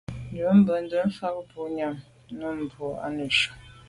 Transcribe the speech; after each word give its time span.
Njon 0.31 0.57
benntùn 0.67 1.07
fa 1.17 1.27
boa 1.49 1.69
nyàm 1.75 1.95
num 2.37 2.57
mbwôg 2.63 2.95
i 3.05 3.07
neshu. 3.17 3.49